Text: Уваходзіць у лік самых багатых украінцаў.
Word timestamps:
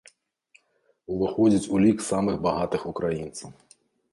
Уваходзіць 1.15 1.69
у 1.75 1.81
лік 1.83 2.01
самых 2.09 2.41
багатых 2.49 2.81
украінцаў. 2.93 3.49